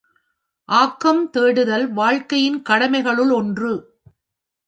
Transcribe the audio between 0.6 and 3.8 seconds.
ஆக்கம் தேடுதல் வாழ்க்கையின் கடமைகளுள் ஒன்று.